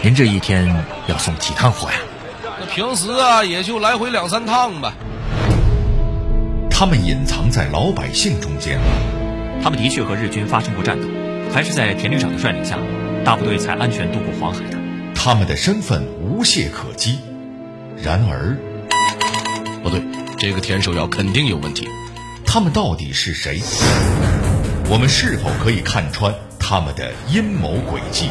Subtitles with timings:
[0.00, 0.72] 您这一天
[1.08, 1.96] 要送几趟货呀？
[2.60, 4.92] 那平时啊，也就来回两三趟吧。
[6.70, 8.78] 他们隐藏在老百姓中间，
[9.62, 11.08] 他们的确和日军发生过战斗，
[11.52, 12.78] 还是在田旅长的率领下，
[13.24, 14.78] 大部队才安全渡过黄海的。
[15.16, 17.18] 他们的身份无懈可击。
[18.00, 18.56] 然而，
[19.82, 20.00] 不对，
[20.38, 21.88] 这个田守尧肯定有问题。
[22.46, 23.60] 他们到底是谁？
[24.88, 28.30] 我们是否可以看穿他们的阴谋诡计？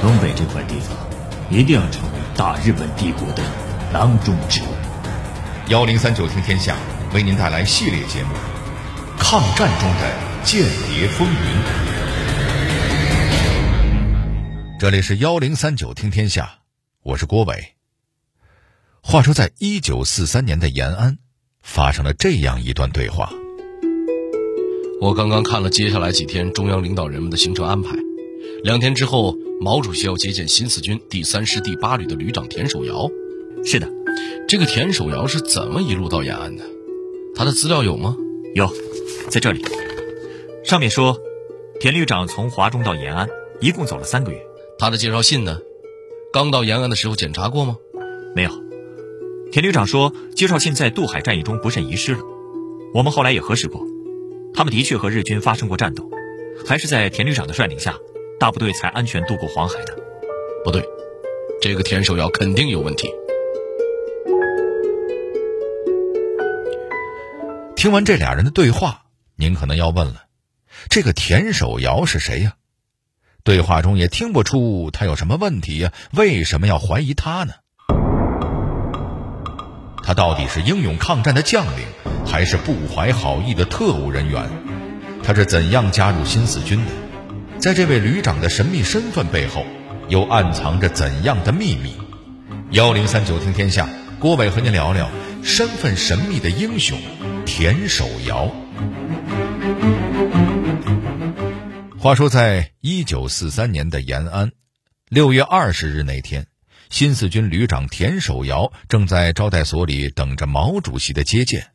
[0.00, 0.96] 东北这块地方
[1.50, 3.42] 一定要成为大日本帝国的
[3.92, 4.66] 囊中之物。
[5.68, 6.76] 幺零三九听天下
[7.12, 8.30] 为您带来系列节目
[9.18, 10.08] 《抗战中的
[10.44, 11.34] 间谍风云》。
[14.78, 16.58] 这里是幺零三九听天下，
[17.02, 17.74] 我是郭伟。
[19.02, 21.18] 话说，在一九四三年的延安，
[21.60, 23.32] 发生了这样一段对话。
[25.00, 28.07] 我刚刚看了接下来几天中央领导人们的行程安排。
[28.64, 33.08] 两天之后，毛主席要接见新四军第三师第八旅的旅长田守尧。
[33.64, 33.88] 是的，
[34.48, 36.64] 这个田守尧是怎么一路到延安的？
[37.36, 38.16] 他的资料有吗？
[38.54, 38.68] 有，
[39.30, 39.64] 在这里。
[40.64, 41.16] 上面说，
[41.78, 43.28] 田旅长从华中到延安，
[43.60, 44.38] 一共走了三个月。
[44.78, 45.60] 他的介绍信呢？
[46.32, 47.76] 刚到延安的时候检查过吗？
[48.34, 48.50] 没有。
[49.52, 52.20] 田旅长说，介绍信在渡海战役中不慎遗失了。
[52.92, 53.86] 我们后来也核实过，
[54.52, 56.10] 他们的确和日军发生过战斗，
[56.66, 57.96] 还是在田旅长的率领下，
[58.38, 59.96] 大部队才安全渡过黄海的。
[60.64, 60.84] 不对，
[61.60, 63.10] 这个田守尧肯定有问题。
[67.74, 69.02] 听完这俩人的对话，
[69.36, 70.24] 您可能要问了：
[70.88, 72.54] 这个田守尧是谁呀？
[73.44, 77.54] 对话中也听不出他有什么问题呀，为什么要怀疑他呢？
[80.04, 81.84] 他到底是英勇抗战的将领，
[82.26, 84.48] 还是不怀好意的特务人员？
[85.22, 86.92] 他是怎样加入新四军的？
[87.60, 89.66] 在这位旅长的神秘身份背后，
[90.08, 91.92] 又暗藏着怎样的秘密？
[92.70, 93.88] 幺零三九听天下，
[94.20, 95.10] 郭伟和您聊聊
[95.42, 96.96] 身份神秘的英雄
[97.44, 98.54] 田守尧。
[101.98, 104.52] 话说，在一九四三年的延安，
[105.08, 106.46] 六月二十日那天。
[106.90, 111.72] 新四军旅长田守尧正在招待所里等着毛主席的接见。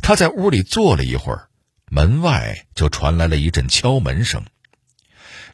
[0.00, 1.48] 他在屋里坐了一会儿，
[1.90, 4.42] 门外就传来了一阵敲门声。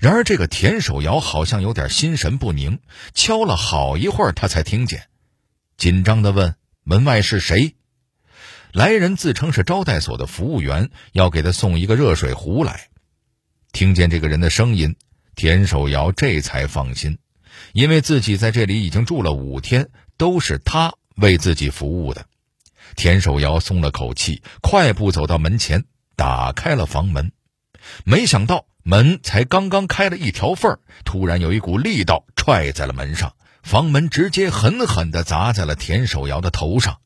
[0.01, 2.79] 然而，这个田守尧好像有点心神不宁，
[3.13, 5.09] 敲了好一会儿，他才听见，
[5.77, 7.77] 紧张地问：“门外是谁？”
[8.73, 12.89] 来人自称是招待所的服务员，要给他送一个热水壶来。
[13.73, 14.97] 听见这个人的声音，
[15.37, 17.19] 田守尧这才放心。
[17.75, 22.25] 因为自己在这里已经住了五天，都是他为自己服务的。
[22.97, 25.85] 田守尧松了口气，快步走到门前，
[26.17, 27.33] 打开了房门。
[28.05, 36.99] 没想到门才刚刚开了一条缝儿，突然有一股力道踹在了门上，房门直接狠狠地砸在了田守尧的头上。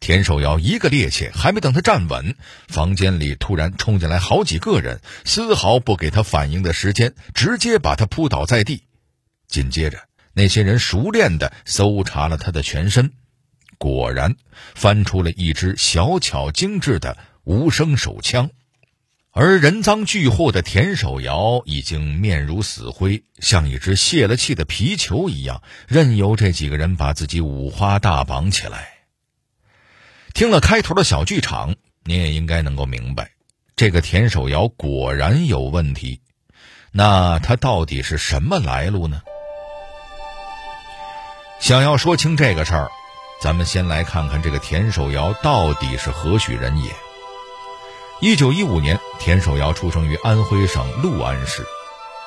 [0.00, 2.34] 田守尧一个趔趄，还没等他站稳，
[2.66, 8.82] 房间里突然冲进来好几个人，丝毫不给他反应的时间，直接把他扑倒在地。
[9.46, 10.00] 紧接着，
[10.32, 13.12] 那些人熟练地搜查了他的全身，
[13.78, 14.34] 果然
[14.74, 18.50] 翻出了一支小巧精致的无声手枪。
[19.34, 28.88] 而人赃俱获的田守尧已经面如死灰，像一只泄了气的皮球一样，任由这几个人把自己五花大绑起来。
[30.34, 33.30] 听了开头的小剧场，您也应该能够明白，
[33.74, 36.20] 这个田守尧果然有问题。
[36.90, 39.22] 那他到底是什么来路呢？
[41.58, 42.90] 想要说清这个事儿，
[43.40, 46.90] 咱们先来看看这个田守尧到底是何许人也。
[48.22, 51.66] 一九一五年，田守尧出生于安徽省六安市，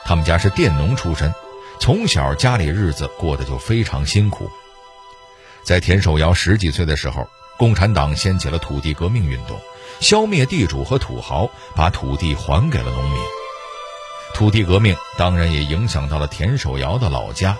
[0.03, 1.33] 他们家是佃农出身，
[1.79, 4.51] 从小家里日子过得就非常辛苦。
[5.63, 9.57] 在田守尧十几岁的时候，共产党掀起了土地革命运动，
[10.01, 13.17] 消灭地主和土豪，把土地还给了农民。
[14.33, 17.57] 土地革命当然也影响到了田守尧的老家。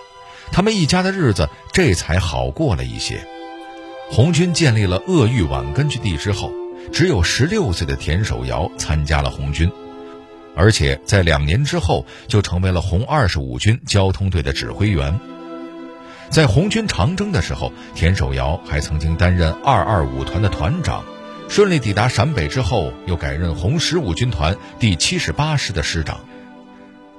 [0.52, 3.26] 他们一家的日子这才好过了一些。
[4.12, 6.52] 红军建立了鄂豫皖根据地之后，
[6.92, 9.72] 只有十六岁的田守尧参加了红军，
[10.56, 15.20] 而且在两年之后就成为了红二十五军交通队的指挥员。
[16.30, 21.04] 在红军长征的时候，田守尧还曾经担任二二五团的团长，
[21.48, 26.20] 顺利抵达陕北之后，又改任红十五军团第七十八师的师长。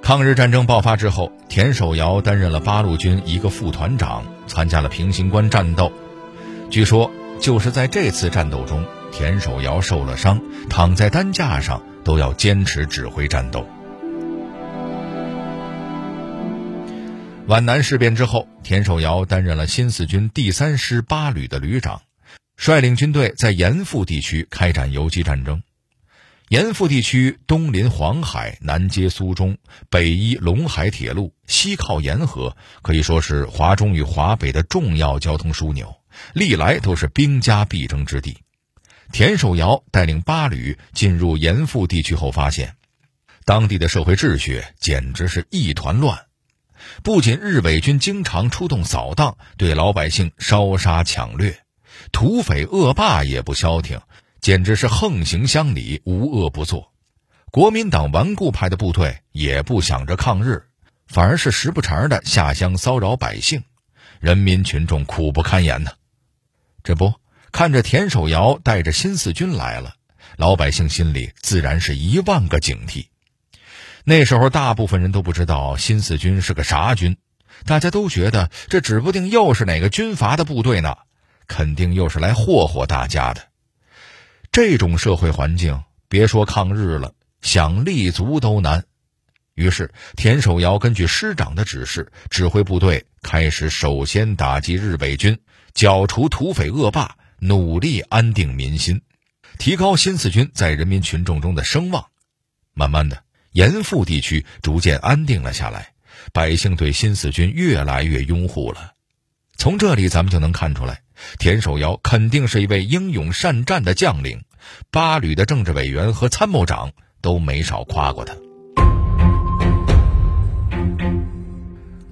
[0.02, 5.92] 抗日战争爆发之后，田守尧担任了八路军一个副团长，参加了平型关战斗。
[6.68, 7.10] 据说，
[7.40, 8.84] 就是在这次战斗中，
[9.18, 13.66] 田守尧受了伤，躺在担架上都要坚持指挥战斗。
[17.46, 22.02] 皖南事变之后，田守尧担任了新四军第三师八旅的旅长，
[22.58, 25.62] 率领军队在盐阜地区开展游击战争。
[26.50, 29.56] 盐阜地区东临黄海，南接苏中，
[29.88, 35.96] 北依陇海铁路，西靠沿河，可以说是华中与华北的重要交通枢纽，
[36.34, 38.36] 历来都是兵家必争之地。
[39.12, 42.76] 田守尧带领八旅进入盐阜地区后，发现
[43.44, 46.26] 当地的社会秩序简直是一团乱。
[47.02, 51.60] 不仅日伪军经常出动扫荡，对老百姓烧杀抢掠，
[52.12, 54.00] 土匪恶霸也不消停。
[54.40, 56.92] 简直是横行乡里，无恶不作。
[57.50, 60.68] 国民党顽固派的部队也不想着抗日，
[61.08, 63.64] 反而是时不常的下乡骚扰百姓，
[64.20, 65.90] 人民群众苦不堪言呢。
[66.84, 67.12] 这不
[67.52, 69.94] 看着田守尧带着新四军来了，
[70.36, 73.06] 老百姓心里自然是一万个警惕。
[74.04, 77.16] 那时候大部分人都不知道新四军是个啥军，
[77.64, 80.96] 大家都觉得这指不定又是哪个军阀的部队呢，
[81.48, 83.48] 肯定又是来霍霍大家的。
[84.52, 88.84] 这种社会环境，别说抗日了，想立足都难。
[89.54, 95.38] 于是，田守尧根据师长的指示，指挥部队开始首先打击日伪军，
[95.72, 99.02] 剿除土匪恶霸，努力安定民心，
[99.58, 102.06] 提高新四军在人民群众中的声望。
[102.74, 103.22] 慢慢的，
[103.52, 105.92] 盐阜地区逐渐安定了下来，
[106.32, 108.92] 百姓对新四军越来越拥护了。
[109.56, 111.02] 从这里，咱们就能看出来。
[111.38, 114.44] 田守尧肯定是一位英勇善战的将领，
[114.90, 116.92] 八旅的政治委员和参谋长
[117.22, 118.36] 都没少夸过他。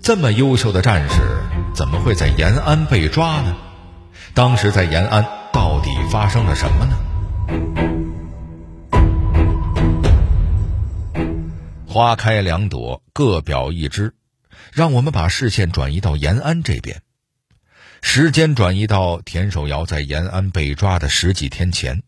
[0.01, 1.21] 这么优秀的战士，
[1.75, 3.57] 怎么会在延安被抓呢？
[4.35, 6.99] 当时在延安到底发生了什么呢？
[11.87, 14.13] 花开两朵，各表一枝，
[14.73, 17.03] 让我们把视线转移到延安这边。
[18.03, 22.03] 时间转移到田守尧在延安被抓的十几天前，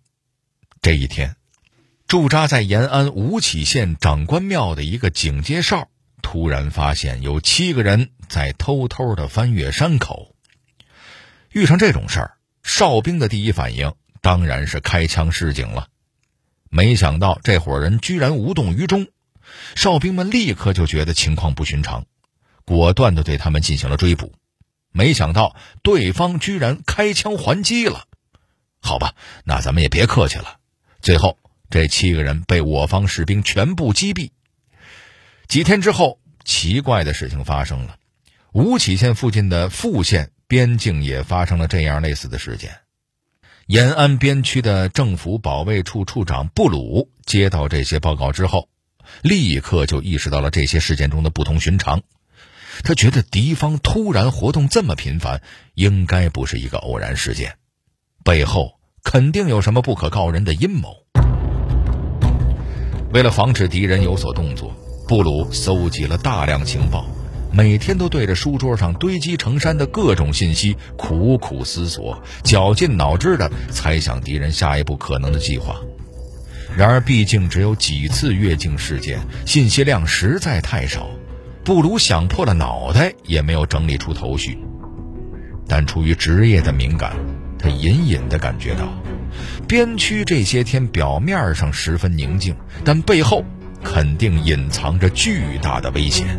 [0.82, 1.36] 这一天，
[2.08, 5.86] 驻扎在延安吴起县长官庙的一个警戒哨
[6.22, 10.35] 突然发现有七个人在偷偷的翻越山口。
[11.56, 15.88] 遇上这种事儿，哨兵的第一反应当然是开枪示警了。
[16.68, 19.06] 没想到这伙人居然无动于衷，
[19.74, 22.04] 哨兵们立刻就觉得情况不寻常，
[22.66, 24.34] 果断的对他们进行了追捕。
[24.92, 28.04] 没想到对方居然开枪还击了，
[28.82, 29.14] 好吧，
[29.44, 30.58] 那咱们也别客气了。
[31.00, 31.38] 最后，
[31.70, 34.28] 这七个人被我方士兵全部击毙。
[35.48, 37.96] 几天之后，奇怪的事情发生了，
[38.52, 42.76] 吴起县附近的富县边境也发生了这样类似的事件。
[43.66, 48.68] 延安边区的政府保卫处处长布鲁接到这些报告之后，
[49.22, 52.02] 立刻就意识到了这些事件中的不同寻常。
[52.84, 55.42] 他觉得敌方突然活动这么频繁，
[55.74, 57.56] 应该不是一个偶然事件，
[58.22, 60.94] 背后肯定有什么不可告人的阴谋。
[63.12, 64.74] 为了防止敌人有所动作，
[65.08, 67.06] 布鲁搜集了大量情报，
[67.56, 75.80] 每天都对着书桌上堆积成山的各种信息苦苦思索，绞尽脑汁的猜想敌人下一步可能的计划。
[76.76, 81.08] 然而，毕竟只有几次越境事件，信息量实在太少。
[81.64, 84.58] 布鲁想破了脑袋也没有整理出头绪，
[85.66, 87.16] 但出于职业的敏感，
[87.58, 88.86] 他隐隐的感觉到，
[89.66, 92.54] 边区这些天表面上十分宁静，
[92.84, 93.42] 但背后
[93.82, 96.38] 肯定隐藏着巨大的危险。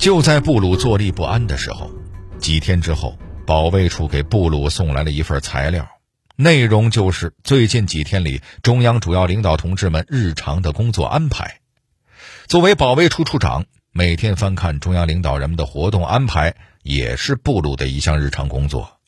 [0.00, 1.90] 就在布鲁坐立不安的时候，
[2.38, 5.86] 几天之后，保卫处给布鲁送来了一份材料。
[6.36, 11.60] 内容就是最近几天里中央主要领导同志们日常的工作安排。
[12.46, 18.98] 作为保卫处处长，每天翻看中央领导人们的活动安排，也是布鲁的一项日常工作。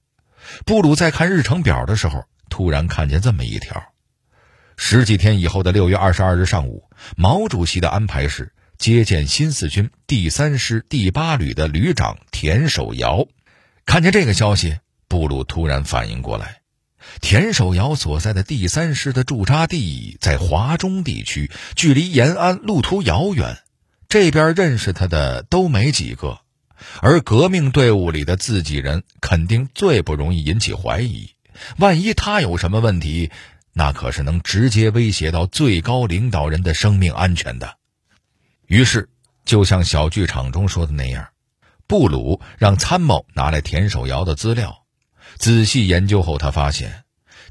[0.67, 3.83] 布鲁在看日程表的时候，突然看见这么一条：
[4.77, 13.29] 十几天以后的六月二十二日上午，毛主席的安排是接见新四军第三师第八旅的旅长田守尧。
[13.87, 16.63] 看见这个消息，布鲁突然反应过来。
[17.21, 23.59] 田守尧所在的第三师的驻扎地在华中地区，距离延安路途遥远，
[24.09, 26.41] 这边认识他的都没几个，
[27.01, 31.31] 而革命队伍里的自己人肯定最不容易引起怀疑。
[31.77, 33.31] 万一他有什么问题，
[33.75, 37.77] 那可是能直接威胁到最高领导人的生命安全的。
[38.73, 39.11] 于是，
[39.45, 41.29] 就像小剧场中说的那样，
[41.87, 44.87] 布鲁让参谋拿来田守尧的资料。
[45.37, 47.05] 仔细研究后，他发现，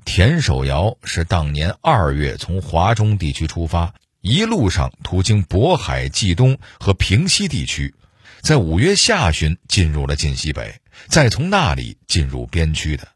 [0.03, 7.93] 田守尧是当年二月从华中地区出发，一路上途经渤海、冀东和平西地区，
[8.41, 13.07] 在五月下旬进入了晋西北，再从那里进入边区的。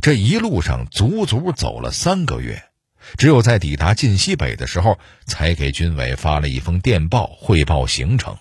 [0.00, 2.64] 这一路上足足走了三个月，
[3.16, 8.36] 只有在抵达晋西北的时候，才给军委发了一封电报汇报行程。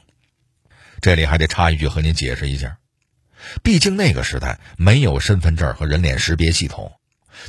[1.01, 2.77] 这里还得插一句和您解释一下，
[3.61, 6.93] 毕竟那个时代没有身份证和人脸识别系统，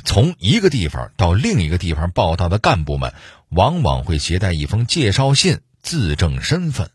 [0.03, 3.13] 从一个地方到另一个地方报道的干部们，
[3.49, 6.89] 往往会携带一封介绍信自证身份。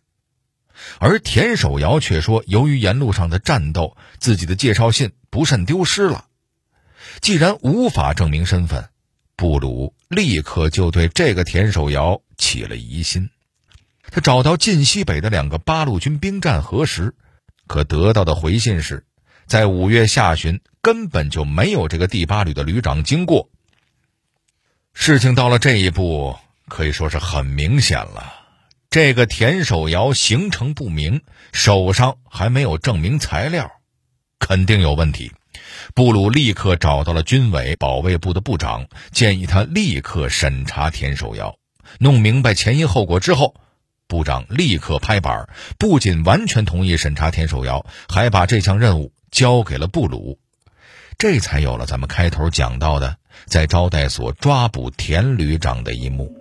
[0.98, 6.26] 而田守尧却说，由于沿路上的战斗，自己的介绍信不慎丢失了。
[7.22, 8.89] 既然无法证明身份，
[9.40, 13.30] 布鲁立刻就对这个田守尧起了疑心。
[14.11, 17.14] 他找到晋西北的两个八路军兵站核实，
[17.66, 19.06] 可得到的回信是，
[19.47, 23.49] 在五月下旬根本就没有这个第八旅的旅长经过。
[24.92, 26.37] 事情到了这一步，
[26.68, 28.35] 可以说是很明显了。
[28.90, 33.70] 这个田守尧行程不明，手上还没有证明材料，
[34.38, 35.32] 肯定有问题。
[35.95, 41.57] 布鲁立刻找到了军委保卫部的部长，建议他立刻审查田守尧，
[41.99, 43.54] 弄明白前因后果之后。
[44.07, 50.40] 部长立刻拍板，不仅完全同意审查田守尧，还把这项任务交给了布鲁，
[51.16, 53.16] 这才有了咱们开头讲到的
[53.47, 56.35] 在招待所抓捕田旅长的一幕。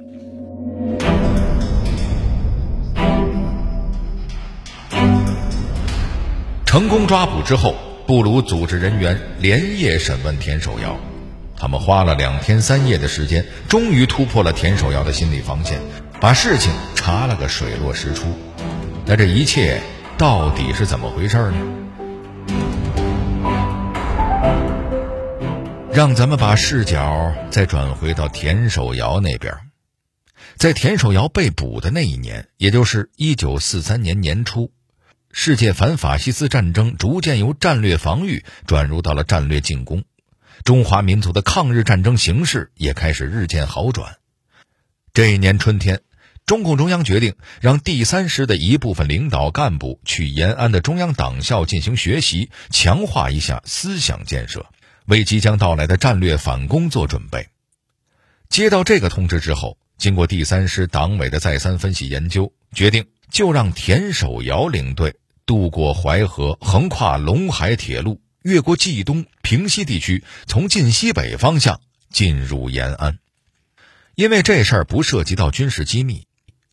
[6.66, 7.76] 成功抓捕之后，
[8.10, 10.98] 布鲁组织人员连夜审问田守尧，
[11.56, 15.80] 他们花了两天三夜的时间，终于突破了田守尧的心理防线。
[16.20, 18.36] 把事情查了个水落石出，
[19.06, 19.80] 那这一切
[20.18, 21.58] 到底是怎么回事呢？
[25.94, 29.54] 让咱们把视角再转回到田守尧那边，
[30.58, 34.72] 在田守尧被捕的那一年，也就是一九四三年年初，
[35.32, 40.04] 世界反法西斯战争逐渐由战略防御转入到了战略进攻，
[40.64, 44.18] 中华民族的抗日战争形势也开始日渐好转。
[45.14, 46.02] 这一年春天。
[46.46, 54.66] 中共中央决定让第三师的一部分领导干部去延安的中央党校进行学习，强化一下思想建设，
[55.06, 57.50] 为即将到来的战略反攻做准备。
[58.50, 65.16] 接到这个通知之后，经过第三师党委的再三分析研究，决定就让田守尧领队
[65.46, 73.20] 渡过淮河，横跨陇海铁路，越过冀东、平西地区，从晋西北方向进入延安。
[74.16, 76.24] 因为这事儿不涉及到军事机密。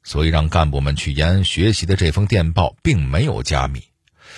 [0.04, 3.82] 所以，让干部们去延安学习的这封电报并没有加密，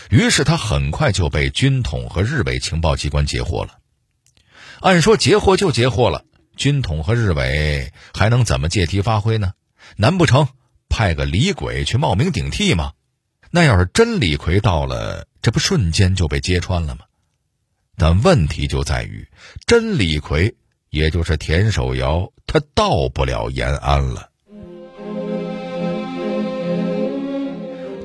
[0.08, 3.78] 于是他很快就被军统和日伪情报机关截获了。
[4.80, 6.24] 按说截获就截获了，
[6.58, 9.52] 军统和日伪还能怎么借题发挥呢？
[9.96, 10.48] 难不成
[10.88, 12.92] 派个李鬼去冒名顶替吗？
[13.50, 17.02] 那要是真李逵到了，这不瞬间就被揭穿了吗？
[17.96, 19.28] 但问题就在于，
[19.66, 20.56] 真李逵，
[20.90, 24.28] 也就是田守尧，他到不了延安了。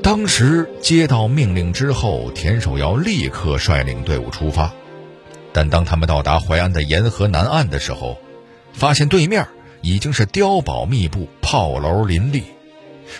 [0.03, 4.71] 当时接到命令之后，田守尧立刻率领队伍出发。
[5.51, 8.19] 但当他们到达淮安的沿河南岸的时候，
[8.73, 9.47] 发现对面
[9.81, 12.43] 已经是碉堡密布、炮楼林立。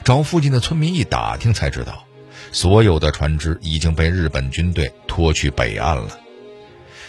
[0.04, 2.06] 找附近的村民一打听，才知道
[2.52, 6.20] 所有的船只已经被日本军队拖去北岸了。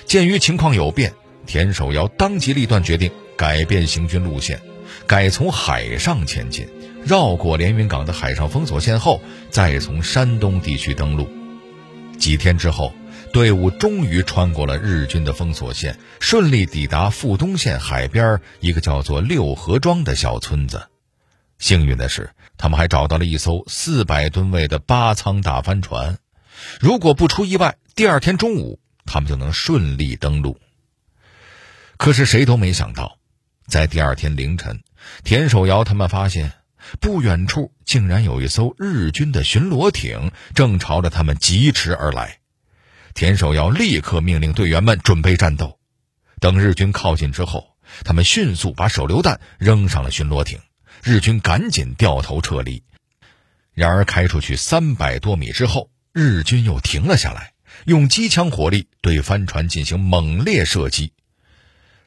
[0.04, 1.12] 鉴于情况有变，
[1.46, 4.60] 田守尧当机立断决定改变行军路线，
[5.06, 6.68] 改从海上前进。
[7.04, 9.20] 绕过连云港的海上封锁线后，
[9.50, 11.28] 再从山东地区登陆。
[12.18, 12.94] 几天之后，
[13.32, 20.88] 队伍终于穿过了日军的封锁线，顺利抵达富东县海边一个叫做六合庄的小村子。
[21.58, 26.18] 幸运的是，他们还找到了一艘四百吨位的八舱大帆船。
[26.80, 30.58] 如果不出意外，第二天中午他们就能顺利登陆。
[31.96, 33.18] 可是谁都没想到，
[33.66, 34.82] 在第二天凌晨，
[35.22, 36.52] 田守尧他们发现。
[37.00, 42.38] 不远处竟然有一艘日军的巡逻艇，正朝着他们疾驰而来。
[43.14, 45.78] 田守尧立刻命令队员们准备战斗。
[46.40, 50.58] 等日军靠近之后，他们迅速把手榴弹扔上了巡逻艇，
[51.02, 52.82] 日军赶紧掉头撤离。
[53.72, 57.52] 然而，开出去三百多米之后，日军又停了下来，
[57.86, 61.12] 用机枪火力对帆船进行猛烈射击。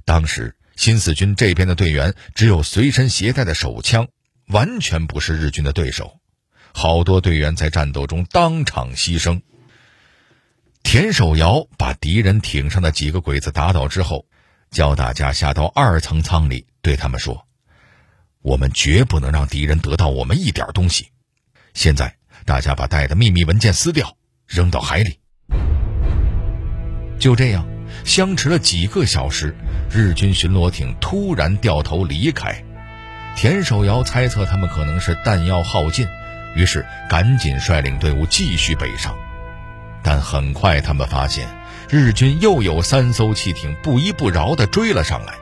[0.06, 4.08] 当时，新四军这边的队员只有随身携带的手枪。
[4.48, 6.20] 完全不是日军的对手，
[6.74, 9.42] 好多队员在战斗中当场牺牲。
[10.84, 14.26] 田守尧把敌人艇上的几个鬼子打倒之后，
[14.72, 17.46] 叫大家下到二层舱里，对他们说
[18.42, 21.10] ：“我们绝不能让敌人得到我们一点东西。
[21.74, 25.20] 现在，大家把带的秘密文件撕掉，扔到海里。
[27.20, 27.68] 就这样，
[28.06, 29.54] 相持了几个小时，
[29.92, 32.64] 日军巡逻艇突然掉头离开。
[33.38, 36.08] 田守尧猜测他们可能是弹药耗尽，
[36.56, 39.16] 于是赶紧率领队伍继续北上。
[40.02, 41.48] 但很快，他们发现
[41.88, 45.36] 日军又有三艘汽艇不依不饶地追了上来。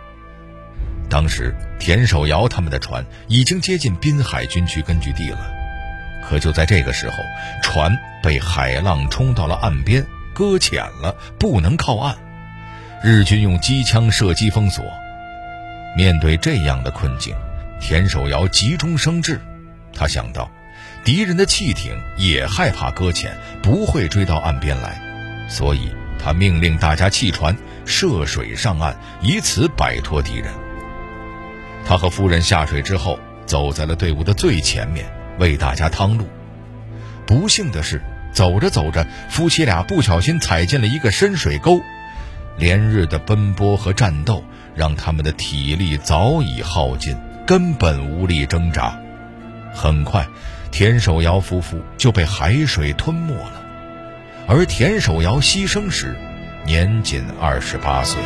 [1.09, 5.39] 当时，田守尧他们的船已经接近滨海军区根据地了，
[6.27, 7.15] 可就在这个时候，
[7.63, 12.13] 船被海浪冲到了岸边，搁浅了，不能靠岸。
[13.01, 14.83] 日军用机枪射击封锁。
[15.95, 17.33] 面对这样的困境，
[17.79, 19.39] 田守尧急中生智，
[19.93, 20.49] 他想到，
[21.03, 24.99] 敌人的汽艇也害怕搁浅，不会追到岸边来，
[25.47, 27.55] 所以他命令大家弃船，
[27.85, 30.51] 涉水上岸，以此摆脱敌人。
[31.85, 35.05] 他和夫人下水之后，走在了队伍的最前面，
[35.37, 36.27] 为大家趟路。
[37.27, 38.01] 不幸的是，
[38.31, 41.79] 走着走着，夫妻俩不小心踩进了一个深水沟，
[42.57, 47.15] 连日的奔波和战斗让他们的体力早已耗尽。
[47.45, 48.97] 根本无力挣扎，
[49.71, 50.25] 很快，
[50.71, 53.61] 田守尧夫妇就被海水吞没了。
[54.47, 56.15] 而田守尧牺牲时，
[56.65, 58.19] 年仅二十八岁。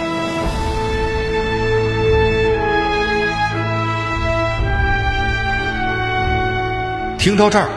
[7.18, 7.68] 听到这儿，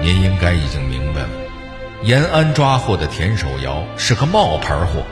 [0.00, 1.28] 您应该已经明白了，
[2.04, 5.02] 延安抓获的田守尧是个冒牌货。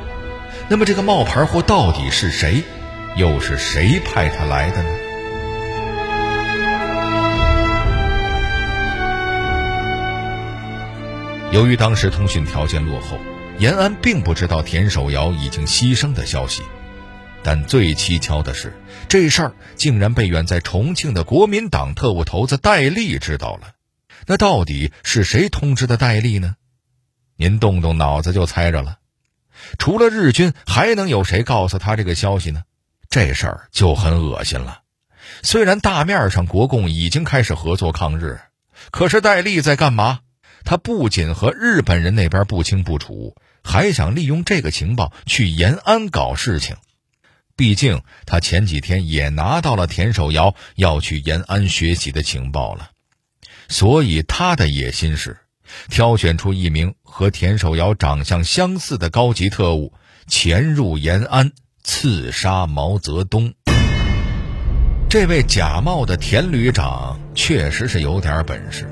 [0.69, 2.63] 那么，这个冒牌货到底是谁？
[3.17, 5.00] 又是谁派他来的呢？
[11.53, 13.19] 由于当时通讯条件落后，
[13.59, 16.63] 延安并不知道田守尧已经牺牲的消息。
[17.43, 18.73] 但最蹊跷的是，
[19.09, 23.73] 这事儿竟然被远在重庆的国民党特务头子戴笠知道了。
[24.27, 26.55] 那到底是谁通知的戴笠呢？
[27.37, 28.99] 您动动脑子就猜着了。
[29.77, 32.63] 除了日军，还能有谁告诉他这个消息呢？
[33.09, 34.83] 这事儿就很恶心了。
[35.43, 38.39] 虽然大面上国共已经开始合作抗日，
[38.93, 40.21] 可是戴笠在干嘛？
[40.65, 46.77] 他不仅和日本人那边不清不楚，还想利用这个情报去延安搞事情。
[47.57, 52.91] 毕竟他前几天也拿到了田守尧要去延安学习的情报了，
[53.69, 55.37] 所以他的野心是
[55.89, 59.93] 挑选出一名和田守尧长相相似的高级特务，
[60.27, 63.53] 潜入延安刺杀毛泽东。
[65.11, 68.89] 这位假冒的田旅长确实是有点本事。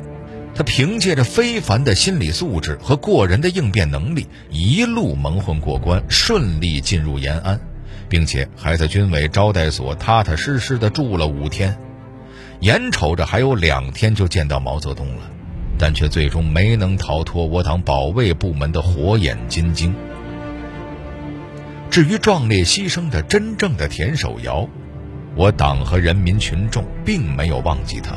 [0.58, 7.60] 他凭借着非凡的心理素质和过人的应变能力，一路蒙混过关，顺利进入延安，
[8.08, 11.78] 并且还在军委招待所踏踏实实的住了五天。
[12.58, 15.30] 眼瞅着还有两天就见到毛泽东了，
[15.78, 19.94] 但却最终没能逃脱我党保卫部门的火眼金睛。
[21.88, 24.68] 至于壮烈牺牲的真正的田守尧，
[25.36, 28.16] 我党和人民群众并没有忘记他。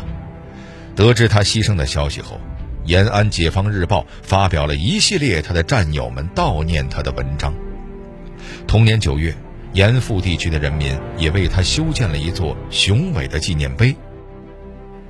[0.96, 2.40] 得知他牺牲的消息后，
[2.86, 7.54] 延安解放日报发表了一系列他的战友们悼念他的文章。
[8.68, 9.34] 同年九月，
[9.74, 13.96] 延阜地区的人民也为他修建了一座雄伟的纪念碑。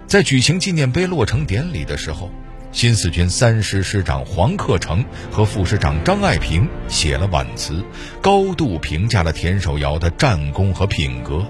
[0.05, 2.29] 在举行纪念碑落成典礼的时候，
[2.71, 7.83] 新四军三师师长黄克诚和副师长张爱萍写了挽词，
[8.21, 11.45] 高度评价了田守尧的战功和品格。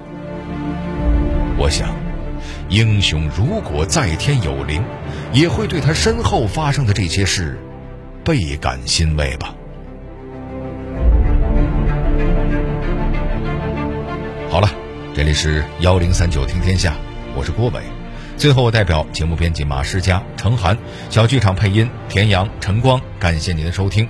[1.57, 2.00] 我想。
[2.69, 4.83] 英雄如果在天有灵，
[5.33, 7.57] 也会对他身后发生的这些事
[8.23, 9.55] 倍感欣慰吧。
[14.49, 14.69] 好了，
[15.13, 16.95] 这里是幺零三九听天下，
[17.35, 17.81] 我是郭伟。
[18.37, 20.75] 最后，我代表节目编辑马诗佳、程涵，
[21.09, 24.09] 小剧场配音田阳、陈光，感谢您的收听。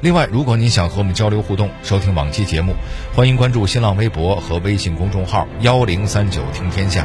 [0.00, 2.74] 另外，如果您想和我们交流互动、收听往期节目，
[3.14, 7.04] 欢迎关注新浪微博和微信公众号幺零三九听天下。